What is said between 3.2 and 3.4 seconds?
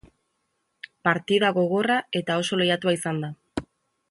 da.